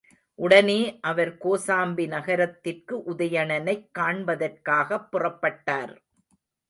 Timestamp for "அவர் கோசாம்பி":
1.01-2.07